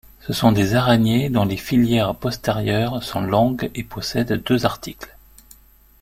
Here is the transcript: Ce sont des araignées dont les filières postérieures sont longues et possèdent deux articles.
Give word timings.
Ce 0.19 0.33
sont 0.33 0.51
des 0.51 0.73
araignées 0.73 1.29
dont 1.29 1.45
les 1.45 1.57
filières 1.57 2.15
postérieures 2.15 3.03
sont 3.03 3.21
longues 3.21 3.69
et 3.75 3.83
possèdent 3.83 4.41
deux 4.43 4.65
articles. 4.65 5.15